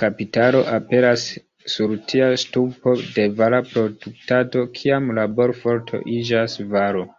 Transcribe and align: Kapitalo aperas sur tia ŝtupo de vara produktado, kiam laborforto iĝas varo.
Kapitalo 0.00 0.58
aperas 0.78 1.24
sur 1.76 1.94
tia 2.12 2.28
ŝtupo 2.42 2.94
de 3.06 3.26
vara 3.40 3.62
produktado, 3.72 4.68
kiam 4.78 5.10
laborforto 5.20 6.06
iĝas 6.20 6.62
varo. 6.78 7.12